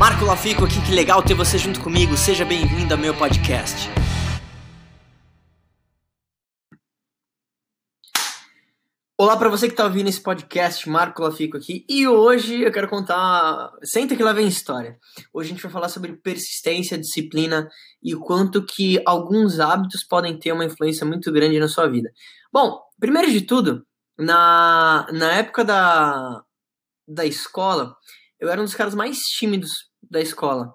[0.00, 2.16] Marco Lafico aqui, que legal ter você junto comigo.
[2.16, 3.86] Seja bem-vindo ao meu podcast.
[9.14, 12.88] Olá para você que está ouvindo esse podcast, Marco Lafico aqui, e hoje eu quero
[12.88, 13.70] contar.
[13.84, 14.98] Senta que lá vem história.
[15.34, 17.68] Hoje a gente vai falar sobre persistência, disciplina
[18.02, 22.10] e o quanto que alguns hábitos podem ter uma influência muito grande na sua vida.
[22.50, 23.84] Bom, primeiro de tudo,
[24.18, 26.42] na, na época da,
[27.06, 27.94] da escola,
[28.40, 30.74] eu era um dos caras mais tímidos da escola.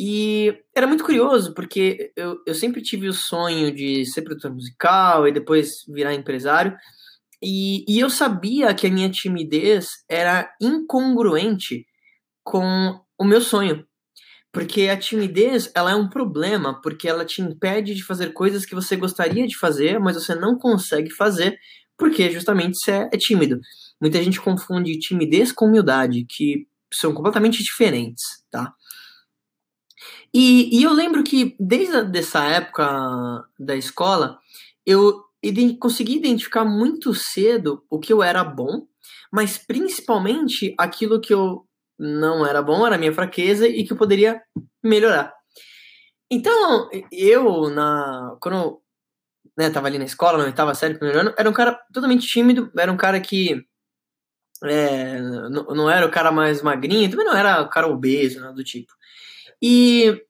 [0.00, 5.26] E era muito curioso, porque eu, eu sempre tive o sonho de ser produtor musical
[5.26, 6.76] e depois virar empresário.
[7.42, 11.84] E, e eu sabia que a minha timidez era incongruente
[12.44, 13.84] com o meu sonho.
[14.52, 18.74] Porque a timidez, ela é um problema, porque ela te impede de fazer coisas que
[18.74, 21.58] você gostaria de fazer, mas você não consegue fazer,
[21.98, 23.60] porque justamente você é, tímido.
[24.00, 28.74] Muita gente confunde timidez com humildade, que são completamente diferentes, tá?
[30.32, 34.38] E, e eu lembro que desde essa época da escola,
[34.84, 35.24] eu
[35.78, 38.86] consegui identificar muito cedo o que eu era bom,
[39.32, 41.66] mas principalmente aquilo que eu
[41.98, 44.40] não era bom, era minha fraqueza e que eu poderia
[44.82, 45.34] melhorar.
[46.30, 48.82] Então, eu, na quando eu
[49.56, 52.70] né, tava ali na escola, na oitava série, primeiro ano, era um cara totalmente tímido,
[52.78, 53.64] era um cara que
[54.64, 58.54] é, não, não era o cara mais magrinho, também não era o cara obeso, nada
[58.54, 58.92] do tipo.
[59.62, 60.20] E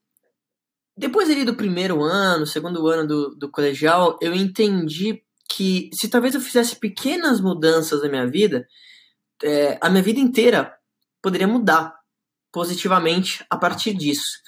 [0.97, 6.35] depois ali do primeiro ano, segundo ano do, do colegial, eu entendi que se talvez
[6.35, 8.67] eu fizesse pequenas mudanças na minha vida,
[9.43, 10.75] é, a minha vida inteira
[11.23, 11.95] poderia mudar
[12.53, 14.41] positivamente a partir disso.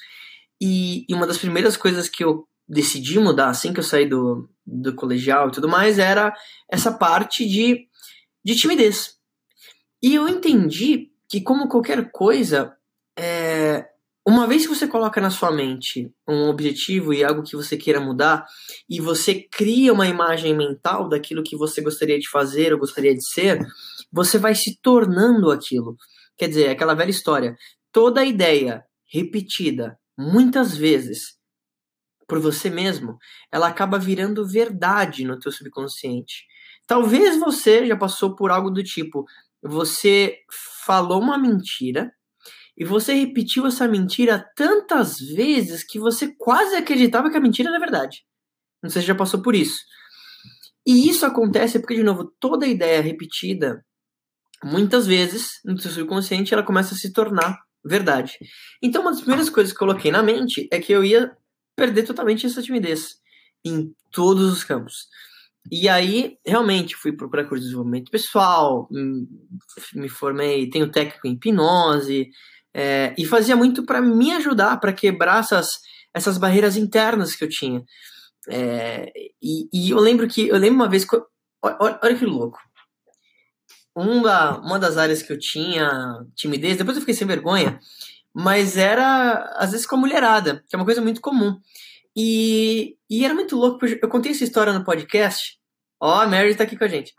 [0.61, 4.49] E, e, uma das primeiras coisas que eu decidi mudar assim que eu saí do,
[4.67, 6.35] do colegial e tudo mais era
[6.71, 7.87] essa parte de,
[8.45, 9.20] de timidez.
[10.03, 12.77] E eu entendi que, como qualquer coisa,
[13.19, 13.87] é,
[14.27, 18.01] uma vez que você coloca na sua mente um objetivo e algo que você queira
[18.01, 18.45] mudar,
[18.89, 23.27] e você cria uma imagem mental daquilo que você gostaria de fazer ou gostaria de
[23.27, 23.59] ser,
[24.13, 25.97] você vai se tornando aquilo.
[26.37, 27.57] Quer dizer, é aquela velha história.
[27.93, 31.39] Toda ideia repetida muitas vezes
[32.31, 33.19] por você mesmo,
[33.51, 36.45] ela acaba virando verdade no teu subconsciente.
[36.87, 39.25] Talvez você já passou por algo do tipo:
[39.63, 40.37] você
[40.85, 42.11] falou uma mentira
[42.77, 47.79] e você repetiu essa mentira tantas vezes que você quase acreditava que a mentira era
[47.79, 48.25] verdade.
[48.83, 49.79] Não sei se já passou por isso.
[50.87, 53.85] E isso acontece porque, de novo, toda ideia repetida,
[54.65, 58.39] muitas vezes, no seu subconsciente, ela começa a se tornar verdade.
[58.83, 61.37] Então, uma das primeiras coisas que coloquei na mente é que eu ia
[61.77, 63.17] perder totalmente essa timidez
[63.65, 65.07] em todos os campos.
[65.71, 69.27] E aí, realmente, fui procurar curso de desenvolvimento pessoal, hum,
[69.95, 72.31] me formei, tenho técnico em hipnose,
[72.73, 75.69] é, e fazia muito para me ajudar, para quebrar essas,
[76.15, 77.85] essas barreiras internas que eu tinha.
[78.49, 79.13] É,
[79.43, 81.17] e, e, eu lembro que, eu lembro uma vez, que,
[81.63, 82.59] olha, olha que louco,
[83.95, 87.79] uma, uma das áreas que eu tinha timidez, depois eu fiquei sem vergonha,
[88.33, 91.59] mas era, às vezes, com a mulherada, que é uma coisa muito comum.
[92.17, 95.59] E, e era muito louco, eu contei essa história no podcast.
[96.01, 97.13] Ó, a Mary tá aqui com a gente.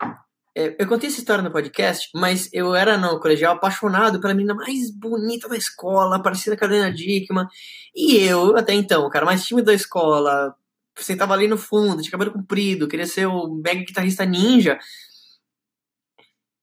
[0.54, 4.54] É, eu contei essa história no podcast, mas eu era no colegial apaixonado pela menina
[4.54, 7.46] mais bonita da escola, parecida com a Helena Dickman.
[7.94, 10.54] E eu, até então, o cara mais tímido da escola,
[10.98, 14.78] sentava ali no fundo, tinha cabelo comprido, queria ser o mega guitarrista ninja.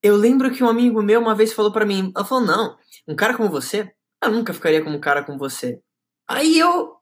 [0.03, 3.15] Eu lembro que um amigo meu uma vez falou para mim, ela falou, não, um
[3.15, 3.91] cara como você,
[4.23, 5.81] eu nunca ficaria como um cara como você.
[6.27, 6.98] Aí eu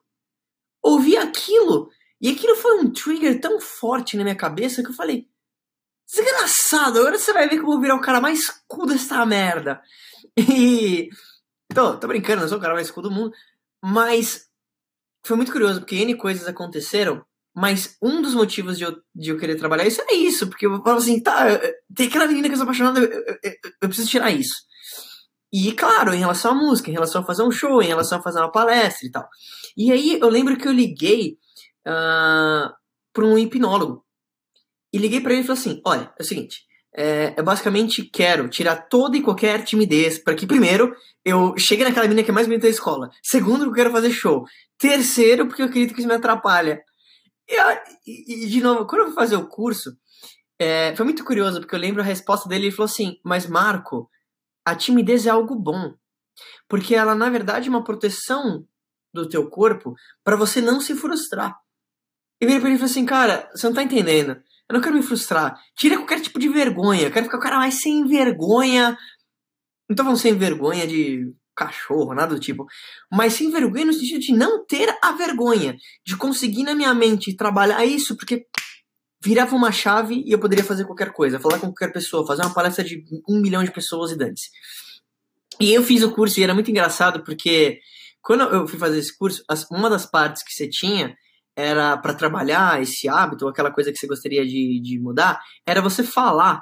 [0.91, 1.89] ouvi aquilo.
[2.19, 5.27] E aquilo foi um trigger tão forte na minha cabeça que eu falei:
[6.11, 9.81] Desgraçado, agora você vai ver que eu vou virar o cara mais cool dessa merda.
[10.39, 11.09] E.
[11.73, 13.33] Tô, tô brincando, eu sou o cara mais cool do mundo.
[13.83, 14.47] Mas
[15.25, 17.25] foi muito curioso, porque N coisas aconteceram.
[17.55, 20.81] Mas um dos motivos de eu, de eu querer trabalhar isso é isso, porque eu
[20.83, 21.59] falo assim, tá,
[21.93, 24.53] tem aquela menina que eu sou apaixonada, eu, eu, eu, eu preciso tirar isso.
[25.51, 28.21] E, claro, em relação à música, em relação a fazer um show, em relação a
[28.21, 29.27] fazer uma palestra e tal.
[29.77, 31.37] E aí eu lembro que eu liguei
[31.87, 32.75] uh, ah,
[33.13, 34.05] para um hipnólogo.
[34.91, 36.67] E liguei para ele e falei assim: olha, é o seguinte.
[36.99, 42.07] É, eu basicamente quero tirar toda e qualquer timidez para que, primeiro, eu chegue naquela
[42.07, 43.09] menina que é mais bonita da escola.
[43.21, 44.45] Segundo, eu quero fazer show.
[44.79, 46.81] Terceiro, porque eu acredito que isso me atrapalha.
[47.47, 49.91] E, e de novo, quando eu fui fazer o curso,
[50.59, 52.65] é, foi muito curioso, porque eu lembro a resposta dele.
[52.65, 54.09] Ele falou assim: Mas Marco,
[54.67, 55.93] a timidez é algo bom.
[56.67, 58.67] Porque ela, na verdade, é uma proteção
[59.13, 61.55] do teu corpo para você não se frustrar.
[62.41, 64.31] E virei pra ele e falei assim, cara, você não tá entendendo.
[64.69, 65.57] Eu não quero me frustrar.
[65.73, 67.03] Tira qualquer tipo de vergonha.
[67.03, 68.97] Eu quero ficar o cara mais sem vergonha.
[69.89, 72.65] Não falando sem vergonha de cachorro, nada do tipo.
[73.09, 77.37] Mas sem vergonha no sentido de não ter a vergonha de conseguir na minha mente
[77.37, 78.45] trabalhar isso, porque
[79.21, 82.53] virava uma chave e eu poderia fazer qualquer coisa, falar com qualquer pessoa, fazer uma
[82.53, 84.49] palestra de um milhão de pessoas e dantes.
[85.59, 87.79] E eu fiz o curso e era muito engraçado porque
[88.21, 91.15] quando eu fui fazer esse curso, uma das partes que você tinha
[91.55, 95.81] era para trabalhar esse hábito, ou aquela coisa que você gostaria de, de mudar, era
[95.81, 96.61] você falar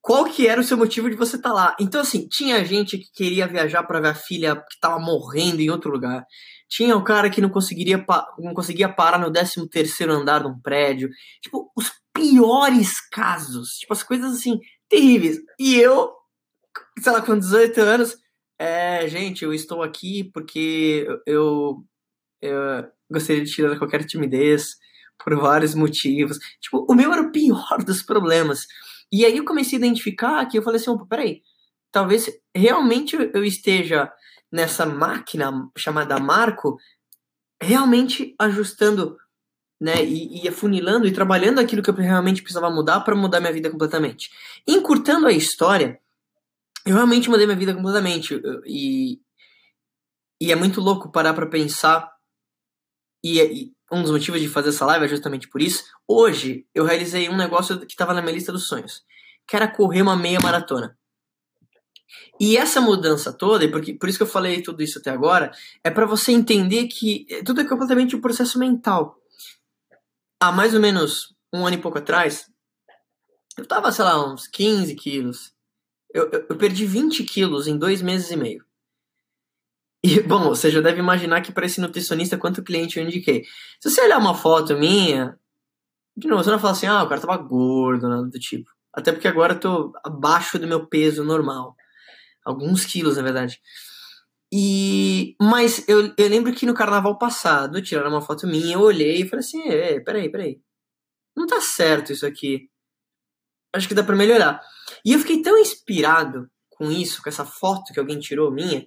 [0.00, 1.76] qual que era o seu motivo de você estar tá lá.
[1.78, 5.70] Então, assim, tinha gente que queria viajar para ver a filha que estava morrendo em
[5.70, 6.24] outro lugar.
[6.68, 8.04] Tinha o cara que não conseguiria
[8.38, 11.08] não conseguia parar no 13 terceiro andar de um prédio.
[11.40, 13.76] Tipo, os piores casos.
[13.78, 14.58] Tipo, as coisas, assim,
[14.88, 15.38] terríveis.
[15.58, 16.12] E eu,
[16.98, 18.16] sei lá, com 18 anos,
[18.58, 21.84] é, gente, eu estou aqui porque eu,
[22.40, 24.76] eu gostaria de tirar qualquer timidez
[25.22, 26.38] por vários motivos.
[26.60, 28.66] Tipo, o meu era o pior dos problemas.
[29.12, 31.42] E aí eu comecei a identificar que eu falei assim, peraí,
[31.92, 34.10] talvez realmente eu esteja
[34.50, 36.78] nessa máquina chamada Marco,
[37.60, 39.16] realmente ajustando,
[39.80, 43.52] né, e, e afunilando e trabalhando aquilo que eu realmente precisava mudar para mudar minha
[43.52, 44.30] vida completamente.
[44.66, 46.00] Encurtando a história,
[46.84, 49.20] eu realmente mudei minha vida completamente e,
[50.40, 52.10] e é muito louco parar para pensar
[53.22, 55.84] e, e um dos motivos de fazer essa live é justamente por isso.
[56.06, 59.04] Hoje eu realizei um negócio que estava na minha lista dos sonhos,
[59.46, 60.96] que era correr uma meia maratona.
[62.40, 65.50] E essa mudança toda, e por isso que eu falei tudo isso até agora,
[65.82, 69.16] é para você entender que tudo é completamente um processo mental.
[70.40, 72.50] Há mais ou menos um ano e pouco atrás,
[73.56, 75.54] eu tava, sei lá, uns 15 quilos.
[76.12, 78.64] Eu, eu, eu perdi 20 quilos em dois meses e meio.
[80.04, 83.44] E, bom, você já deve imaginar que para esse nutricionista, quanto cliente eu indiquei.
[83.80, 85.38] Se você olhar uma foto minha,
[86.16, 88.70] de novo, você não fala assim, ah, o cara tava gordo, nada do tipo.
[88.92, 91.75] Até porque agora eu tô abaixo do meu peso normal.
[92.46, 93.60] Alguns quilos, na verdade.
[94.52, 95.34] E.
[95.40, 99.28] Mas eu, eu lembro que no carnaval passado, tiraram uma foto minha, eu olhei e
[99.28, 100.60] falei assim, é, peraí, peraí.
[101.36, 102.70] Não tá certo isso aqui.
[103.74, 104.62] Acho que dá para melhorar.
[105.04, 108.86] E eu fiquei tão inspirado com isso, com essa foto que alguém tirou minha,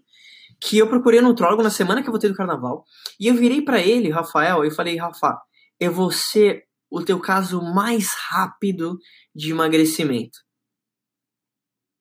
[0.61, 2.85] que eu procurei um nutrólogo na semana que eu voltei do carnaval,
[3.19, 5.37] e eu virei para ele, Rafael, e falei, Rafa,
[5.79, 8.97] eu vou ser o teu caso mais rápido
[9.35, 10.39] de emagrecimento.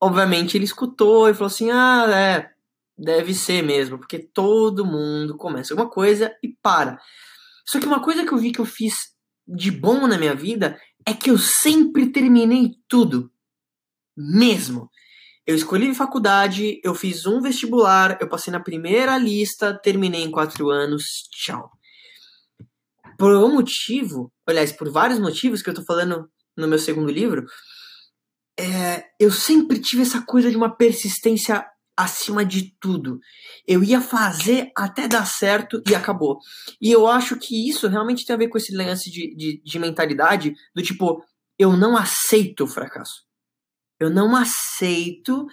[0.01, 2.51] Obviamente ele escutou e falou assim: ah, é,
[2.97, 6.99] deve ser mesmo, porque todo mundo começa alguma coisa e para.
[7.67, 8.95] Só que uma coisa que eu vi que eu fiz
[9.47, 13.31] de bom na minha vida é que eu sempre terminei tudo.
[14.17, 14.91] Mesmo.
[15.47, 20.69] Eu escolhi faculdade, eu fiz um vestibular, eu passei na primeira lista, terminei em quatro
[20.69, 21.71] anos, tchau.
[23.19, 27.47] Por um motivo, aliás, por vários motivos que eu tô falando no meu segundo livro,
[29.19, 31.67] eu sempre tive essa coisa de uma persistência
[31.97, 33.19] acima de tudo.
[33.67, 36.39] Eu ia fazer até dar certo e acabou.
[36.81, 39.79] E eu acho que isso realmente tem a ver com esse lance de, de, de
[39.79, 41.23] mentalidade do tipo,
[41.59, 43.27] eu não aceito o fracasso.
[43.99, 45.49] Eu não aceito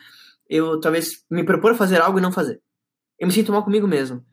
[0.50, 2.62] eu talvez me propor a fazer algo e não fazer.
[3.20, 4.24] Eu me sinto mal comigo mesmo.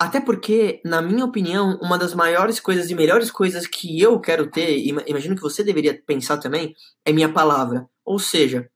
[0.00, 4.50] Até porque, na minha opinião, uma das maiores coisas e melhores coisas que eu quero
[4.50, 6.74] ter, e imagino que você deveria pensar também,
[7.04, 7.86] é minha palavra.
[8.02, 8.70] Ou seja,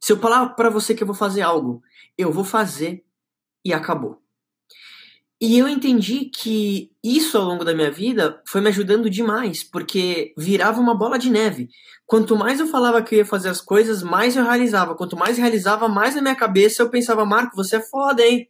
[0.00, 1.82] se eu falar para você que eu vou fazer algo,
[2.16, 3.04] eu vou fazer
[3.62, 4.18] e acabou.
[5.38, 10.32] E eu entendi que isso ao longo da minha vida foi me ajudando demais, porque
[10.38, 11.68] virava uma bola de neve.
[12.06, 14.94] Quanto mais eu falava que eu ia fazer as coisas, mais eu realizava.
[14.94, 18.48] Quanto mais realizava, mais na minha cabeça eu pensava, Marco, você é foda, hein?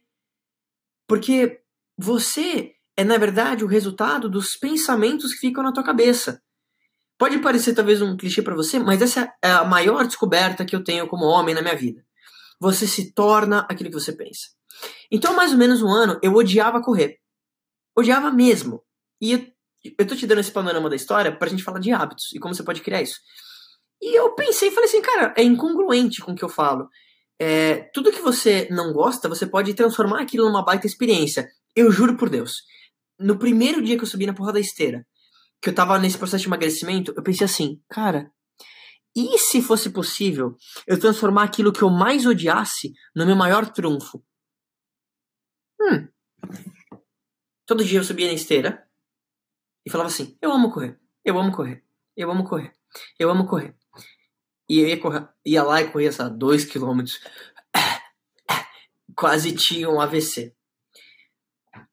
[1.05, 1.64] Porque
[1.97, 6.41] você é, na verdade, o resultado dos pensamentos que ficam na tua cabeça.
[7.17, 10.83] Pode parecer talvez um clichê para você, mas essa é a maior descoberta que eu
[10.83, 12.05] tenho como homem na minha vida.
[12.59, 14.49] Você se torna aquilo que você pensa.
[15.11, 17.17] Então, mais ou menos um ano, eu odiava correr.
[17.97, 18.81] Odiava mesmo.
[19.21, 19.45] E eu,
[19.99, 22.53] eu tô te dando esse panorama da história pra gente falar de hábitos e como
[22.53, 23.19] você pode criar isso.
[24.01, 26.89] E eu pensei falei assim, cara, é incongruente com o que eu falo.
[27.39, 31.49] É, tudo que você não gosta, você pode transformar aquilo numa baita experiência.
[31.75, 32.53] Eu juro por Deus.
[33.19, 35.05] No primeiro dia que eu subi na porra da esteira,
[35.61, 38.31] que eu tava nesse processo de emagrecimento, eu pensei assim, cara,
[39.15, 44.23] e se fosse possível eu transformar aquilo que eu mais odiasse no meu maior trunfo?
[45.79, 46.07] Hum.
[47.65, 48.85] Todo dia eu subia na esteira
[49.85, 51.83] e falava assim: Eu amo correr, eu amo correr,
[52.15, 52.73] eu amo correr,
[53.17, 53.75] eu amo correr.
[54.67, 57.19] E eu ia, correr, ia lá e corria, sei dois quilômetros.
[59.15, 60.54] Quase tinha um AVC.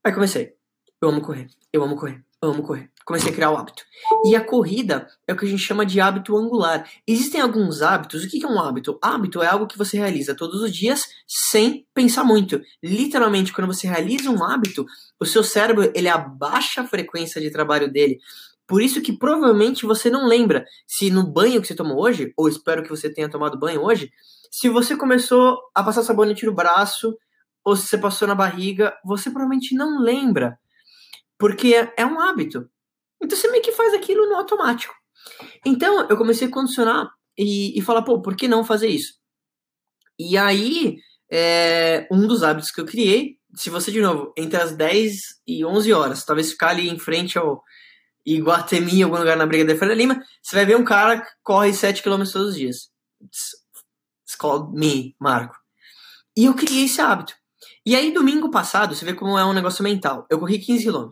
[0.05, 0.53] Aí comecei.
[1.01, 2.93] Eu amo correr, eu amo correr, amo correr.
[3.05, 3.83] Comecei a criar o hábito.
[4.25, 6.89] E a corrida é o que a gente chama de hábito angular.
[7.07, 8.23] Existem alguns hábitos.
[8.23, 8.99] O que é um hábito?
[9.03, 12.61] Hábito é algo que você realiza todos os dias sem pensar muito.
[12.83, 14.87] Literalmente, quando você realiza um hábito,
[15.21, 18.21] o seu cérebro ele abaixa a frequência de trabalho dele.
[18.67, 22.49] Por isso que provavelmente você não lembra se no banho que você tomou hoje, ou
[22.49, 24.11] espero que você tenha tomado banho hoje,
[24.51, 27.17] se você começou a passar sabonete no braço,
[27.65, 30.59] ou se você passou na barriga, você provavelmente não lembra.
[31.39, 32.69] Porque é um hábito.
[33.23, 34.95] Então você meio que faz aquilo no automático.
[35.65, 39.15] Então eu comecei a condicionar e, e falar, pô, por que não fazer isso?
[40.19, 40.99] E aí,
[41.31, 45.65] é, um dos hábitos que eu criei, se você, de novo, entre as 10 e
[45.65, 47.63] 11 horas, talvez ficar ali em frente ao
[48.25, 51.31] Iguatemi, em algum lugar na Briga da Feira Lima, você vai ver um cara que
[51.43, 52.91] corre 7 km todos os dias.
[53.23, 55.57] It's called me, Marco.
[56.37, 57.35] E eu criei esse hábito.
[57.85, 60.27] E aí, domingo passado, você vê como é um negócio mental.
[60.31, 61.11] Eu corri 15 km.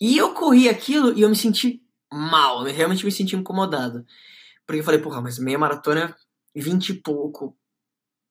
[0.00, 4.04] E eu corri aquilo e eu me senti mal, eu realmente me senti incomodado.
[4.66, 6.16] Porque eu falei, porra, mas meia maratona,
[6.54, 7.56] 20 e pouco.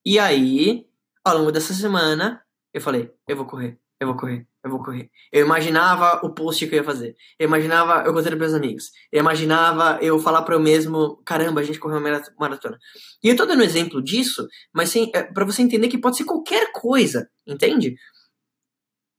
[0.06, 0.88] E aí,
[1.24, 5.10] ao longo dessa semana, eu falei, eu vou correr, eu vou correr, eu vou correr.
[5.32, 7.16] Eu imaginava o post que eu ia fazer.
[7.38, 8.92] Eu imaginava eu contando para meus amigos.
[9.12, 12.78] Eu imaginava eu falar para eu mesmo, caramba, a gente correu uma maratona.
[13.24, 16.72] E eu tô dando exemplo disso, mas é, para você entender que pode ser qualquer
[16.74, 17.96] coisa, entende?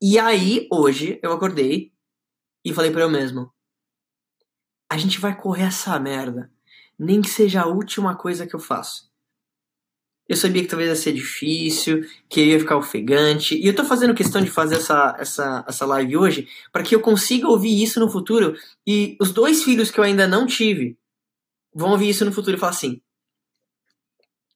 [0.03, 1.93] E aí, hoje, eu acordei
[2.65, 3.53] e falei para eu mesmo:
[4.91, 6.51] a gente vai correr essa merda,
[6.99, 9.10] nem que seja a última coisa que eu faço.
[10.31, 13.85] Eu sabia que talvez ia ser difícil, que eu ia ficar ofegante, e eu tô
[13.85, 17.99] fazendo questão de fazer essa, essa, essa live hoje para que eu consiga ouvir isso
[17.99, 18.57] no futuro
[18.87, 20.97] e os dois filhos que eu ainda não tive
[21.75, 23.03] vão ouvir isso no futuro e falar assim: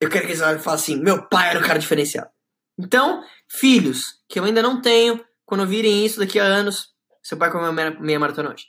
[0.01, 2.31] eu quero que eles falem assim, meu pai era um cara diferenciado.
[2.79, 7.51] Então, filhos que eu ainda não tenho, quando ouvirem isso daqui a anos, seu pai
[7.51, 8.67] comeu meia maratona hoje.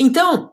[0.00, 0.52] Então,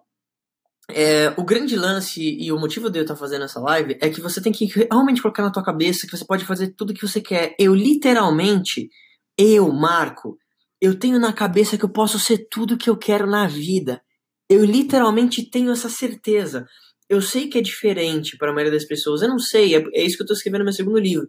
[0.94, 4.22] é, o grande lance e o motivo de eu estar fazendo essa live é que
[4.22, 7.08] você tem que realmente colocar na tua cabeça que você pode fazer tudo o que
[7.08, 7.56] você quer.
[7.60, 8.90] Eu literalmente,
[9.38, 10.38] eu, Marco,
[10.80, 14.02] eu tenho na cabeça que eu posso ser tudo que eu quero na vida.
[14.50, 16.66] Eu literalmente tenho essa certeza.
[17.10, 19.22] Eu sei que é diferente para a maioria das pessoas.
[19.22, 21.28] Eu não sei, é, é isso que eu estou escrevendo no meu segundo livro.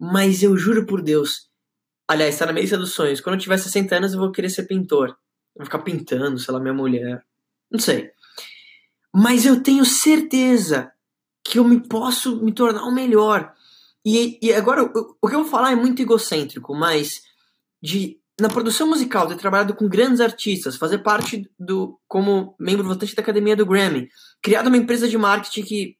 [0.00, 1.50] Mas eu juro por Deus,
[2.08, 3.20] Aliás, tá na mesa dos sonhos.
[3.20, 5.08] Quando eu tiver 60 anos, eu vou querer ser pintor.
[5.08, 7.22] Eu vou ficar pintando, sei lá, minha mulher.
[7.70, 8.10] Não sei.
[9.14, 10.90] Mas eu tenho certeza
[11.44, 13.52] que eu me posso me tornar o melhor.
[14.04, 17.22] E, e agora, o, o que eu vou falar é muito egocêntrico, mas
[17.82, 23.14] de na produção musical, ter trabalhado com grandes artistas, fazer parte do como membro votante
[23.14, 24.08] da academia do Grammy,
[24.42, 25.96] criado uma empresa de marketing que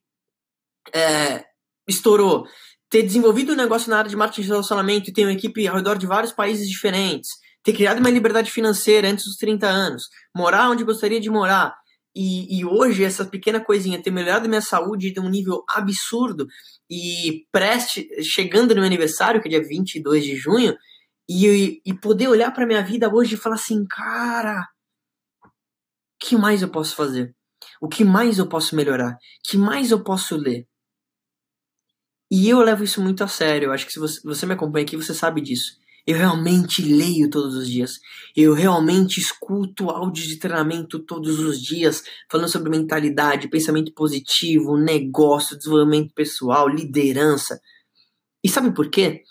[0.93, 1.45] é,
[1.87, 2.45] estourou,
[2.89, 5.75] ter desenvolvido um negócio na área de marketing de relacionamento e ter uma equipe ao
[5.75, 7.29] redor de vários países diferentes,
[7.63, 10.03] ter criado uma liberdade financeira antes dos 30 anos,
[10.35, 11.73] morar onde gostaria de morar,
[12.15, 16.47] e, e hoje essa pequena coisinha ter melhorado minha saúde de um nível absurdo
[16.89, 20.75] e preste, chegando no meu aniversário, que é dia 22 de junho,
[21.27, 24.67] e, e poder olhar para minha vida hoje e falar assim, cara,
[25.43, 25.49] o
[26.19, 27.35] que mais eu posso fazer?
[27.81, 29.13] O que mais eu posso melhorar?
[29.13, 30.67] O que mais eu posso ler?
[32.29, 33.67] E eu levo isso muito a sério.
[33.67, 35.77] Eu acho que se você, você me acompanha aqui, você sabe disso.
[36.05, 37.99] Eu realmente leio todos os dias.
[38.35, 45.57] Eu realmente escuto áudios de treinamento todos os dias, falando sobre mentalidade, pensamento positivo, negócio,
[45.57, 47.59] desenvolvimento pessoal, liderança.
[48.43, 49.23] E sabe por quê?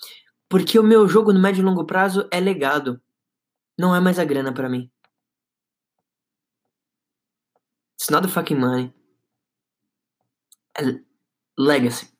[0.48, 3.00] Porque o meu jogo no médio e longo prazo é legado.
[3.78, 4.90] Não é mais a grana para mim.
[8.00, 8.92] It's not the fucking money.
[10.78, 10.82] É
[11.58, 12.10] legacy.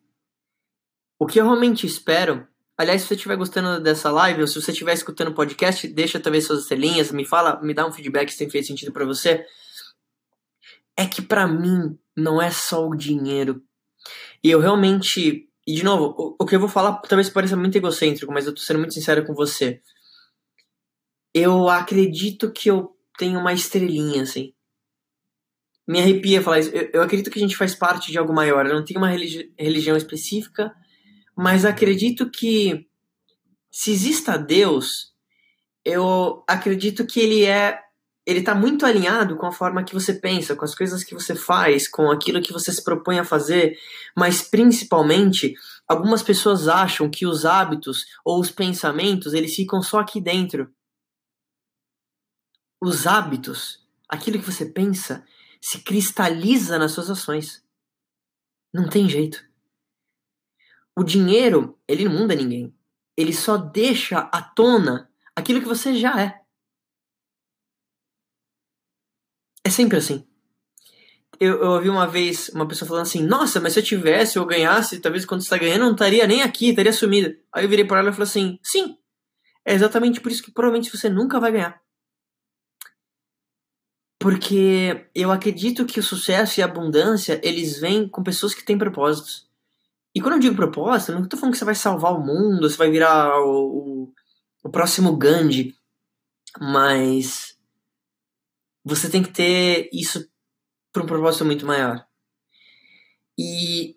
[1.18, 2.47] O que eu realmente espero.
[2.82, 6.18] Aliás, se você estiver gostando dessa live, ou se você estiver escutando o podcast, deixa
[6.18, 9.46] talvez suas estrelinhas, me fala, me dá um feedback se tem feito sentido para você.
[10.96, 13.62] É que para mim não é só o dinheiro.
[14.42, 15.48] E eu realmente.
[15.64, 18.54] E de novo, o, o que eu vou falar talvez pareça muito egocêntrico, mas eu
[18.54, 19.80] tô sendo muito sincero com você.
[21.32, 24.52] Eu acredito que eu tenho uma estrelinha, assim.
[25.86, 26.70] Me arrepia falar isso.
[26.70, 28.66] Eu, eu acredito que a gente faz parte de algo maior.
[28.66, 30.74] Eu não tenho uma religi religião específica
[31.36, 32.86] mas acredito que
[33.70, 35.12] se exista Deus,
[35.84, 37.80] eu acredito que ele é
[38.24, 41.34] ele está muito alinhado com a forma que você pensa, com as coisas que você
[41.34, 43.76] faz, com aquilo que você se propõe a fazer,
[44.16, 45.54] mas principalmente
[45.88, 50.72] algumas pessoas acham que os hábitos ou os pensamentos eles ficam só aqui dentro.
[52.80, 55.24] Os hábitos, aquilo que você pensa,
[55.60, 57.62] se cristaliza nas suas ações.
[58.72, 59.44] Não tem jeito.
[60.96, 62.75] O dinheiro, ele não muda ninguém.
[63.16, 66.40] Ele só deixa à tona aquilo que você já é.
[69.64, 70.26] É sempre assim.
[71.40, 74.46] Eu, eu ouvi uma vez uma pessoa falando assim: Nossa, mas se eu tivesse ou
[74.46, 77.37] ganhasse, talvez quando você está ganhando, não estaria nem aqui, estaria sumido.
[77.52, 78.99] Aí eu virei para ela e falei assim: Sim,
[79.64, 81.80] é exatamente por isso que provavelmente você nunca vai ganhar.
[84.20, 88.78] Porque eu acredito que o sucesso e a abundância, eles vêm com pessoas que têm
[88.78, 89.50] propósitos.
[90.14, 92.69] E quando eu digo propósito, eu não estou falando que você vai salvar o mundo,
[92.69, 94.12] você vai virar o, o,
[94.64, 95.75] o próximo Gandhi.
[96.61, 97.57] Mas
[98.85, 100.28] você tem que ter isso
[100.92, 102.04] para um propósito muito maior.
[103.38, 103.97] E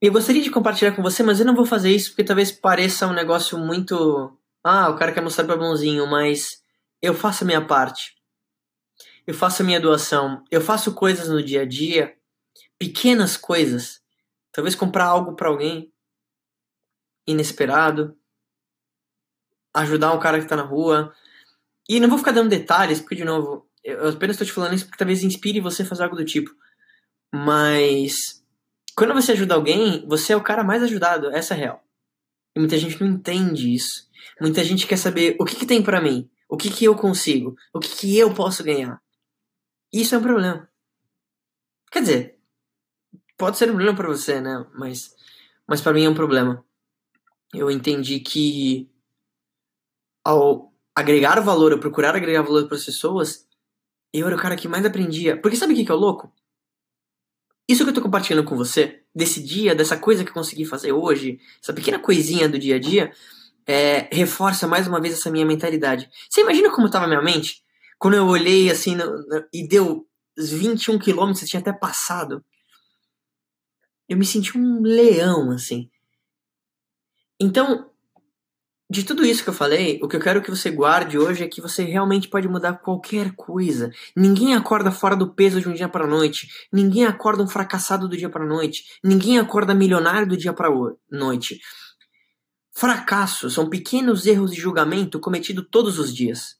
[0.00, 3.06] eu gostaria de compartilhar com você, mas eu não vou fazer isso porque talvez pareça
[3.06, 4.38] um negócio muito.
[4.62, 6.62] Ah, o cara quer mostrar para bonzinho, mas
[7.00, 8.16] eu faço a minha parte
[9.26, 12.14] eu faço a minha doação, eu faço coisas no dia a dia,
[12.78, 14.00] pequenas coisas,
[14.56, 15.92] talvez comprar algo para alguém
[17.26, 18.16] inesperado,
[19.74, 21.14] ajudar um cara que tá na rua.
[21.86, 24.86] E não vou ficar dando detalhes, porque de novo, eu apenas estou te falando isso
[24.86, 26.50] porque talvez inspire você a fazer algo do tipo.
[27.30, 28.42] Mas
[28.96, 31.84] quando você ajuda alguém, você é o cara mais ajudado, essa é real.
[32.56, 34.08] E muita gente não entende isso.
[34.40, 37.54] Muita gente quer saber o que, que tem para mim, o que, que eu consigo,
[37.74, 39.02] o que, que eu posso ganhar.
[39.92, 40.66] Isso é um problema.
[41.92, 42.35] Quer dizer,
[43.36, 44.66] pode ser um problema para você, né?
[44.74, 45.14] Mas,
[45.66, 46.64] mas para mim é um problema.
[47.54, 48.90] Eu entendi que
[50.24, 53.46] ao agregar valor, eu procurar agregar valor para as pessoas,
[54.12, 55.40] eu era o cara que mais aprendia.
[55.40, 56.32] Porque sabe o que, é o louco?
[57.68, 60.92] Isso que eu tô compartilhando com você, desse dia, dessa coisa que eu consegui fazer
[60.92, 63.12] hoje, essa pequena coisinha do dia a dia,
[63.66, 66.08] é, reforça mais uma vez essa minha mentalidade.
[66.30, 67.62] Você imagina como estava minha mente?
[67.98, 70.06] Quando eu olhei assim no, no, e deu
[70.38, 72.44] 21 quilômetros, tinha até passado.
[74.08, 75.90] Eu me senti um leão, assim.
[77.40, 77.90] Então,
[78.88, 81.48] de tudo isso que eu falei, o que eu quero que você guarde hoje é
[81.48, 83.90] que você realmente pode mudar qualquer coisa.
[84.16, 86.48] Ninguém acorda fora do peso de um dia para noite.
[86.72, 88.84] Ninguém acorda um fracassado do dia para noite.
[89.02, 90.70] Ninguém acorda milionário do dia para
[91.10, 91.60] noite.
[92.72, 96.56] Fracasso são pequenos erros de julgamento cometidos todos os dias.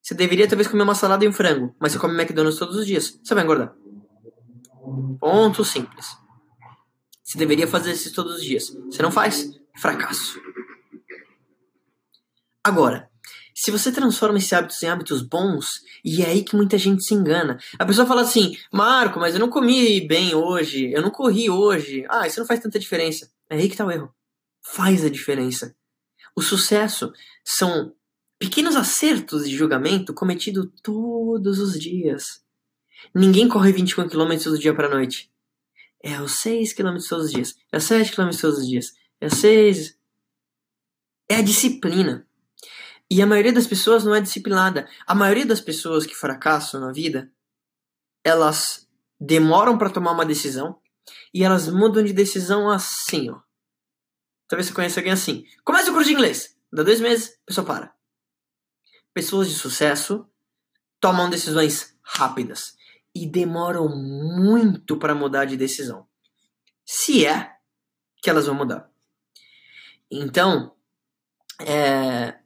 [0.00, 2.86] Você deveria talvez comer uma salada e um frango, mas você come McDonald's todos os
[2.86, 3.20] dias.
[3.22, 3.81] Você vai engordar.
[5.18, 6.06] Ponto simples.
[7.22, 8.68] Você deveria fazer isso todos os dias.
[8.86, 9.50] Você não faz?
[9.76, 10.40] Fracasso.
[12.64, 13.10] Agora,
[13.54, 15.66] se você transforma esses hábitos em hábitos bons,
[16.04, 17.58] e é aí que muita gente se engana.
[17.78, 22.04] A pessoa fala assim: Marco, mas eu não comi bem hoje, eu não corri hoje.
[22.08, 23.30] Ah, isso não faz tanta diferença.
[23.48, 24.12] É aí que tá o erro.
[24.74, 25.74] Faz a diferença.
[26.36, 27.12] O sucesso
[27.44, 27.94] são
[28.42, 32.41] Pequenos acertos de julgamento cometido todos os dias.
[33.14, 35.30] Ninguém corre 21 km do dia para noite.
[36.02, 37.54] É os 6 km todos os dias.
[37.70, 38.92] É os 7 km todos os dias.
[39.20, 39.96] É os 6.
[41.28, 42.26] É a disciplina.
[43.10, 44.88] E a maioria das pessoas não é disciplinada.
[45.06, 47.30] A maioria das pessoas que fracassam na vida,
[48.24, 48.88] elas
[49.20, 50.78] demoram para tomar uma decisão
[51.32, 53.40] e elas mudam de decisão assim, ó.
[54.48, 55.44] Talvez você conheça alguém assim.
[55.64, 56.56] Começa o curso de inglês.
[56.72, 57.94] Dá dois meses, a pessoa para
[59.12, 60.26] pessoas de sucesso
[61.00, 62.76] tomam decisões rápidas
[63.14, 66.06] e demoram muito para mudar de decisão.
[66.84, 67.50] Se é
[68.22, 68.90] que elas vão mudar.
[70.10, 70.72] Então,
[71.60, 72.36] é,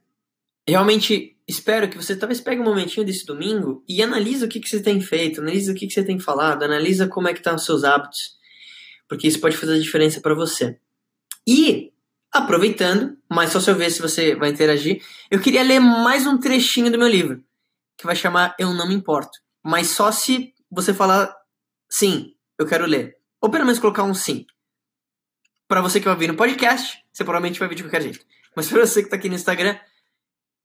[0.66, 4.68] realmente espero que você talvez pegue um momentinho desse domingo e analise o que, que
[4.68, 7.52] você tem feito, analise o que, que você tem falado, analisa como é que estão
[7.52, 8.37] tá os seus hábitos,
[9.09, 10.79] porque isso pode fazer a diferença para você.
[11.46, 11.92] E
[12.37, 16.38] Aproveitando, mas só se eu ver se você vai interagir, eu queria ler mais um
[16.38, 17.42] trechinho do meu livro,
[17.96, 19.38] que vai chamar Eu Não Me Importo.
[19.64, 21.35] Mas só se você falar
[21.90, 23.18] sim, eu quero ler.
[23.40, 24.46] Ou pelo menos colocar um sim.
[25.68, 28.24] Para você que vai ouvir no podcast, você provavelmente vai ouvir de qualquer jeito.
[28.55, 29.79] Mas para você que tá aqui no Instagram,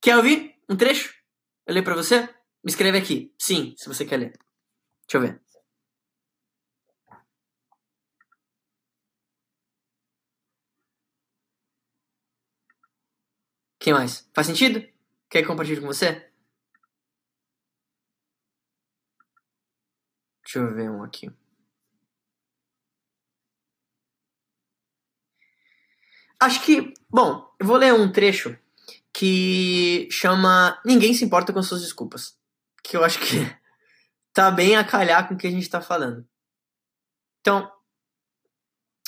[0.01, 1.13] quer ouvir um trecho?
[1.65, 2.21] Eu ler para você?
[2.63, 3.33] Me escreve aqui.
[3.39, 4.33] Sim, se você quer ler.
[5.07, 5.41] Deixa eu ver.
[13.81, 14.29] que mais?
[14.33, 14.79] Faz sentido?
[15.27, 16.30] Quer que compartilhe com você?
[20.53, 21.31] Deixa eu ver um aqui.
[26.37, 28.59] Acho que, bom, eu vou ler um trecho
[29.13, 32.37] que chama Ninguém se importa com suas desculpas.
[32.83, 33.37] Que eu acho que
[34.33, 36.27] tá bem a calhar com o que a gente tá falando.
[37.39, 37.71] Então,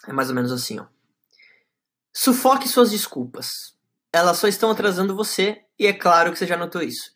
[0.08, 0.88] é mais ou menos assim, ó.
[2.14, 3.74] Sufoque suas desculpas
[4.14, 7.12] elas só estão atrasando você, e é claro que você já notou isso.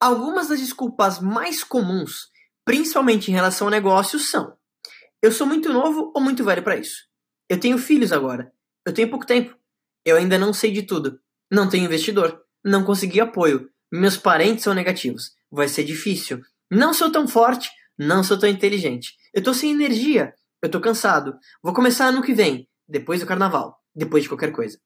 [0.00, 2.29] Algumas das desculpas mais comuns,
[2.64, 4.56] principalmente em relação a negócios, são:
[5.22, 7.04] eu sou muito novo ou muito velho para isso.
[7.46, 8.50] Eu tenho filhos agora.
[8.86, 9.54] Eu tenho pouco tempo.
[10.02, 11.20] Eu ainda não sei de tudo.
[11.50, 12.40] Não tenho investidor.
[12.64, 13.68] Não consegui apoio.
[13.92, 15.32] Meus parentes são negativos.
[15.50, 16.40] Vai ser difícil.
[16.70, 17.68] Não sou tão forte,
[17.98, 19.14] não sou tão inteligente.
[19.34, 21.36] Eu tô sem energia, eu tô cansado.
[21.62, 24.78] Vou começar ano que vem, depois do carnaval, depois de qualquer coisa.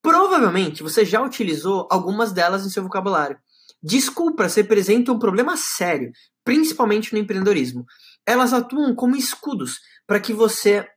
[0.00, 3.38] Provavelmente você já utilizou algumas delas em seu vocabulário.
[3.82, 6.12] Desculpas representam um problema sério,
[6.48, 7.84] principalmente no empreendedorismo.
[8.26, 10.88] Elas atuam como escudos para que você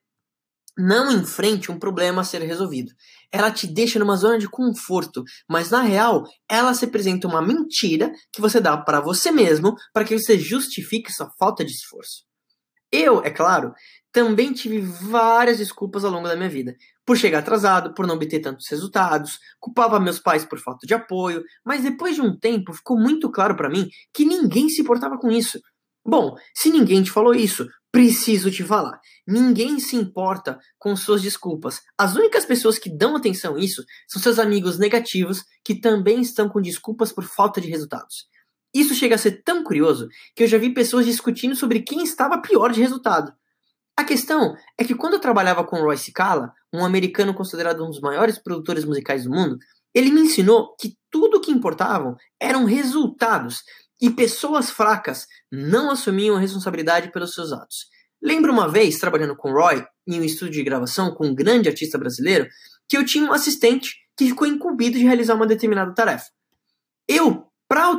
[0.78, 2.94] não enfrente um problema a ser resolvido.
[3.30, 8.40] Ela te deixa numa zona de conforto, mas na real, ela representa uma mentira que
[8.40, 12.24] você dá para você mesmo para que você justifique sua falta de esforço.
[12.90, 13.74] Eu, é claro,
[14.12, 16.76] também tive várias desculpas ao longo da minha vida.
[17.06, 21.44] Por chegar atrasado, por não obter tantos resultados, culpava meus pais por falta de apoio,
[21.66, 25.32] mas depois de um tempo ficou muito claro para mim que ninguém se importava com
[25.32, 25.60] isso.
[26.06, 29.00] Bom, se ninguém te falou isso, preciso te falar.
[29.28, 31.80] Ninguém se importa com suas desculpas.
[31.98, 36.50] As únicas pessoas que dão atenção a isso são seus amigos negativos que também estão
[36.50, 38.26] com desculpas por falta de resultados.
[38.74, 42.42] Isso chega a ser tão curioso que eu já vi pessoas discutindo sobre quem estava
[42.42, 43.34] pior de resultado.
[43.98, 48.00] A questão é que quando eu trabalhava com Roy Cicala, um americano considerado um dos
[48.00, 49.58] maiores produtores musicais do mundo,
[49.94, 53.62] ele me ensinou que tudo o que importavam eram resultados
[54.02, 57.86] e pessoas fracas não assumiam a responsabilidade pelos seus atos.
[58.22, 61.98] Lembro uma vez, trabalhando com Roy, em um estúdio de gravação com um grande artista
[61.98, 62.48] brasileiro,
[62.88, 66.26] que eu tinha um assistente que ficou incumbido de realizar uma determinada tarefa.
[67.08, 67.90] Eu, para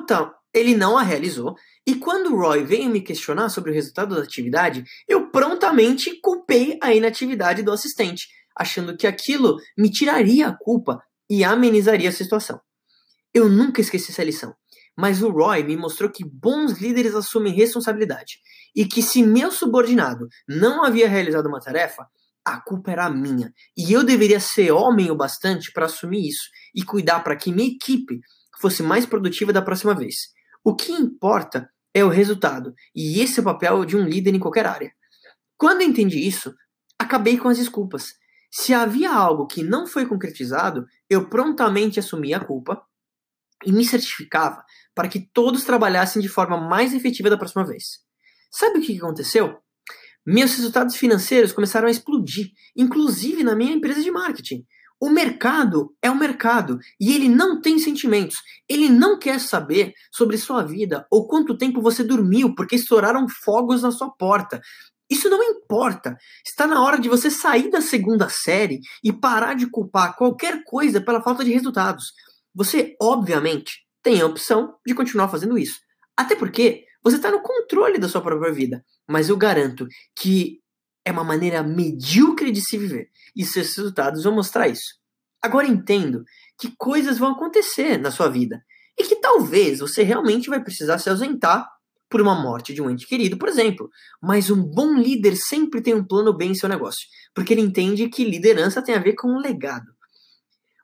[0.55, 1.55] ele não a realizou,
[1.87, 6.79] e quando o Roy veio me questionar sobre o resultado da atividade, eu prontamente culpei
[6.83, 12.61] a inatividade do assistente, achando que aquilo me tiraria a culpa e amenizaria a situação.
[13.33, 14.55] Eu nunca esqueci essa lição.
[14.97, 18.39] Mas o Roy me mostrou que bons líderes assumem responsabilidade
[18.77, 22.07] e que se meu subordinado não havia realizado uma tarefa,
[22.45, 26.85] a culpa era minha e eu deveria ser homem o bastante para assumir isso e
[26.85, 28.21] cuidar para que minha equipe
[28.61, 30.15] fosse mais produtiva da próxima vez.
[30.65, 34.39] O que importa é o resultado e esse é o papel de um líder em
[34.39, 34.93] qualquer área.
[35.57, 36.55] Quando entendi isso,
[36.99, 38.15] acabei com as desculpas.
[38.51, 42.83] Se havia algo que não foi concretizado, eu prontamente assumia a culpa
[43.65, 48.01] e me certificava para que todos trabalhassem de forma mais efetiva da próxima vez.
[48.51, 49.59] Sabe o que aconteceu?
[50.25, 54.65] Meus resultados financeiros começaram a explodir, inclusive na minha empresa de marketing.
[55.03, 58.37] O mercado é o mercado e ele não tem sentimentos.
[58.69, 63.83] Ele não quer saber sobre sua vida ou quanto tempo você dormiu porque estouraram fogos
[63.83, 64.61] na sua porta.
[65.11, 66.17] Isso não importa.
[66.47, 71.01] Está na hora de você sair da segunda série e parar de culpar qualquer coisa
[71.01, 72.13] pela falta de resultados.
[72.55, 75.81] Você, obviamente, tem a opção de continuar fazendo isso.
[76.17, 78.85] Até porque você está no controle da sua própria vida.
[79.09, 79.85] Mas eu garanto
[80.17, 80.62] que
[81.05, 83.11] é uma maneira medíocre de se viver.
[83.35, 84.95] E seus resultados vão mostrar isso.
[85.41, 86.25] Agora entendo
[86.59, 88.65] que coisas vão acontecer na sua vida.
[88.99, 91.69] E que talvez você realmente vai precisar se ausentar
[92.09, 93.91] por uma morte de um ente querido, por exemplo.
[94.21, 97.09] Mas um bom líder sempre tem um plano B em seu negócio.
[97.35, 99.91] Porque ele entende que liderança tem a ver com um legado.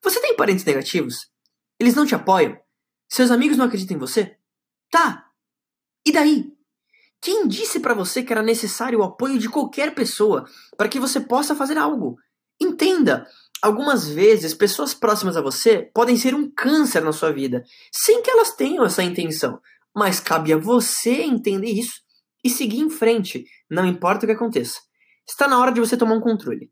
[0.03, 1.31] Você tem parentes negativos?
[1.79, 2.59] Eles não te apoiam?
[3.09, 4.37] Seus amigos não acreditam em você?
[4.91, 5.31] Tá.
[6.05, 6.58] E daí?
[7.21, 10.45] Quem disse para você que era necessário o apoio de qualquer pessoa
[10.77, 12.17] para que você possa fazer algo?
[12.61, 13.27] Entenda,
[13.63, 18.31] algumas vezes pessoas próximas a você podem ser um câncer na sua vida, sem que
[18.31, 19.61] elas tenham essa intenção,
[19.95, 22.01] mas cabe a você entender isso
[22.45, 24.81] e seguir em frente, não importa o que aconteça.
[25.29, 26.71] Está na hora de você tomar um controle.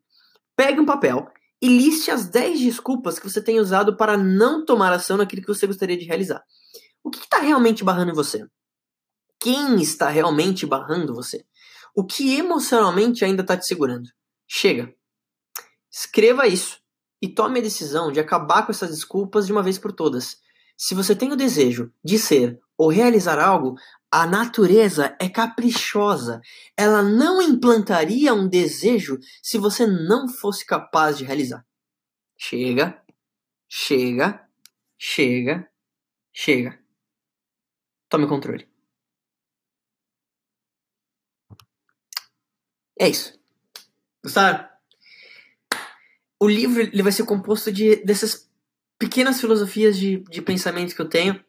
[0.57, 1.29] Pegue um papel
[1.61, 5.49] e liste as 10 desculpas que você tem usado para não tomar ação naquilo que
[5.49, 6.43] você gostaria de realizar.
[7.03, 8.47] O que está realmente barrando você?
[9.41, 11.45] Quem está realmente barrando você?
[11.95, 14.09] O que emocionalmente ainda está te segurando?
[14.47, 14.95] Chega.
[15.91, 16.79] Escreva isso
[17.23, 20.39] e tome a decisão de acabar com essas desculpas de uma vez por todas.
[20.77, 23.77] Se você tem o desejo de ser ou realizar algo,
[24.11, 26.41] a natureza é caprichosa.
[26.77, 31.67] Ela não implantaria um desejo se você não fosse capaz de realizar.
[32.37, 33.03] Chega,
[33.67, 34.47] chega,
[34.99, 35.67] chega,
[36.31, 36.79] chega.
[38.11, 38.69] Tome controle.
[42.99, 43.39] É isso.
[44.23, 44.67] Gostaram?
[46.39, 48.51] O livro ele vai ser composto de dessas
[48.99, 51.43] pequenas filosofias de, de pensamento que eu tenho.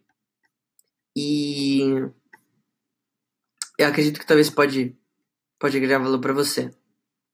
[1.15, 1.81] E
[3.77, 4.95] eu acredito que talvez pode,
[5.59, 6.71] pode agregar valor para você.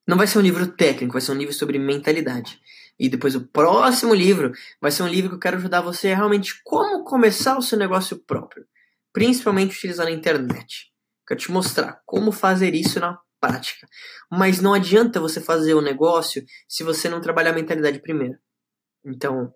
[0.07, 2.61] Não vai ser um livro técnico, vai ser um livro sobre mentalidade.
[2.99, 6.15] E depois o próximo livro vai ser um livro que eu quero ajudar você a
[6.15, 8.65] realmente como começar o seu negócio próprio,
[9.11, 10.91] principalmente utilizando a internet.
[11.27, 13.85] Quero te mostrar como fazer isso na prática.
[14.31, 18.35] Mas não adianta você fazer o negócio se você não trabalhar a mentalidade primeiro.
[19.05, 19.53] Então,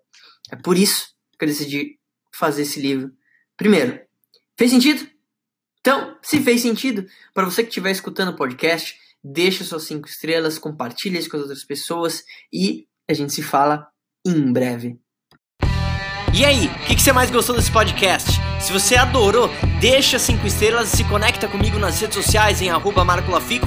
[0.52, 1.06] é por isso
[1.38, 1.98] que eu decidi
[2.34, 3.10] fazer esse livro.
[3.56, 3.98] Primeiro,
[4.58, 5.08] fez sentido?
[5.80, 10.58] Então, se fez sentido, para você que estiver escutando o podcast, deixa suas cinco estrelas,
[10.58, 12.22] compartilha isso com as outras pessoas
[12.52, 13.88] e a gente se fala
[14.26, 15.00] em breve.
[16.34, 18.30] E aí, o que, que, você mais gostou desse podcast?
[18.60, 19.48] Se você adorou,
[19.80, 23.66] deixa cinco estrelas e se conecta comigo nas redes sociais em marcolafico